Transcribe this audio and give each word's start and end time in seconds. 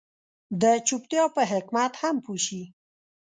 د 0.61 0.63
چوپتيا 0.87 1.23
په 1.35 1.41
حکمت 1.51 1.93
هم 2.01 2.15
پوه 2.25 2.39
شي. 2.45 2.63